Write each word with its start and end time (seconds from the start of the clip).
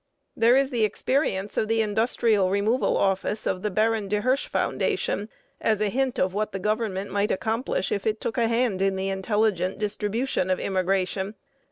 There 0.35 0.57
is 0.57 0.71
the 0.71 0.83
experience 0.83 1.57
of 1.57 1.67
the 1.67 1.83
Industrial 1.83 2.49
Removal 2.49 2.97
Office 2.97 3.45
of 3.45 3.61
the 3.61 3.69
Baron 3.69 4.07
de 4.07 4.21
Hirsch 4.21 4.47
Foundation 4.47 5.29
as 5.61 5.79
a 5.79 5.89
hint 5.89 6.17
of 6.17 6.33
what 6.33 6.53
the 6.53 6.57
Government 6.57 7.11
might 7.11 7.29
accomplish 7.29 7.91
if 7.91 8.07
it 8.07 8.19
took 8.19 8.39
a 8.39 8.47
hand 8.47 8.81
in 8.81 8.95
the 8.95 9.09
intelligent 9.09 9.77
distribution 9.77 10.49
of 10.49 10.59
immigration. 10.59 11.35